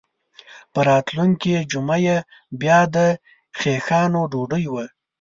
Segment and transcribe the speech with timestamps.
[0.73, 2.17] په راتلونکې جمعه یې
[2.61, 2.97] بیا د
[3.59, 4.85] خیښانو ډوډۍ وه.